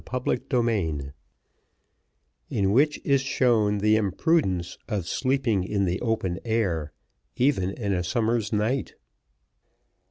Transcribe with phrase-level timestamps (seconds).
[0.09, 1.11] Chapter XLII
[2.49, 6.91] In which is shown the imprudence of sleeping in the open air,
[7.35, 8.95] even in a summer's night.